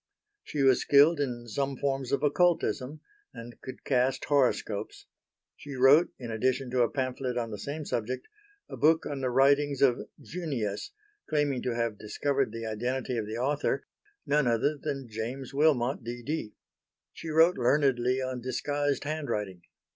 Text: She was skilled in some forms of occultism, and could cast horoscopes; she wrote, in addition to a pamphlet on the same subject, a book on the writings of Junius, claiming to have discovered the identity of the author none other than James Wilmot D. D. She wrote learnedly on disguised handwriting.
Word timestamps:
She 0.43 0.63
was 0.63 0.81
skilled 0.81 1.19
in 1.19 1.47
some 1.47 1.77
forms 1.77 2.11
of 2.11 2.23
occultism, 2.23 3.01
and 3.35 3.61
could 3.61 3.83
cast 3.83 4.25
horoscopes; 4.25 5.05
she 5.55 5.75
wrote, 5.75 6.11
in 6.17 6.31
addition 6.31 6.71
to 6.71 6.81
a 6.81 6.89
pamphlet 6.89 7.37
on 7.37 7.51
the 7.51 7.59
same 7.59 7.85
subject, 7.85 8.27
a 8.67 8.75
book 8.75 9.05
on 9.05 9.21
the 9.21 9.29
writings 9.29 9.79
of 9.83 10.01
Junius, 10.19 10.89
claiming 11.29 11.61
to 11.61 11.75
have 11.75 11.99
discovered 11.99 12.51
the 12.51 12.65
identity 12.65 13.15
of 13.15 13.27
the 13.27 13.37
author 13.37 13.85
none 14.25 14.47
other 14.47 14.75
than 14.75 15.07
James 15.07 15.53
Wilmot 15.53 16.03
D. 16.03 16.23
D. 16.23 16.55
She 17.13 17.29
wrote 17.29 17.59
learnedly 17.59 18.23
on 18.23 18.41
disguised 18.41 19.03
handwriting. 19.03 19.61